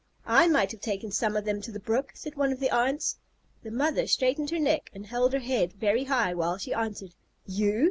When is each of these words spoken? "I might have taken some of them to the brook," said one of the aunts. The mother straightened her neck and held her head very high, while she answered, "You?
"I 0.25 0.47
might 0.47 0.71
have 0.71 0.81
taken 0.81 1.11
some 1.11 1.37
of 1.37 1.45
them 1.45 1.61
to 1.61 1.71
the 1.71 1.79
brook," 1.79 2.13
said 2.15 2.33
one 2.33 2.51
of 2.51 2.59
the 2.59 2.71
aunts. 2.71 3.17
The 3.61 3.69
mother 3.69 4.07
straightened 4.07 4.49
her 4.49 4.57
neck 4.57 4.89
and 4.95 5.05
held 5.05 5.31
her 5.31 5.39
head 5.41 5.73
very 5.73 6.05
high, 6.05 6.33
while 6.33 6.57
she 6.57 6.73
answered, 6.73 7.13
"You? 7.45 7.79